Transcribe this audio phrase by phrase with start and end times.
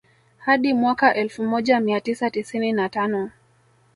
[0.37, 3.31] Hadi mwaka elfu moja mia tisa tisini na Tano